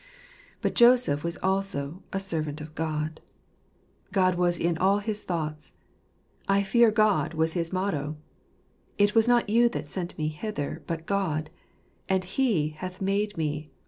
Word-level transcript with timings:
But 0.61 0.73
Joseph 0.73 1.23
was 1.23 1.37
also 1.43 2.01
a 2.11 2.19
servant 2.19 2.59
of 2.59 2.73
God. 2.73 3.21
God 4.11 4.33
was 4.33 4.57
in 4.57 4.75
all 4.79 4.97
his 4.97 5.21
thoughts." 5.21 5.77
I 6.57 6.63
fear 6.63 6.89
God," 6.89 7.35
was 7.35 7.53
his 7.53 7.71
motto." 7.71 8.17
It 8.97 9.13
was 9.13 9.27
not 9.27 9.47
you 9.47 9.69
that 9.69 9.91
sent 9.91 10.17
me 10.17 10.29
hither, 10.29 10.81
but 10.87 11.05
God; 11.05 11.51
and 12.09 12.23
He 12.23 12.69
hath 12.69 12.99
made 12.99 13.37
me 13.37 13.67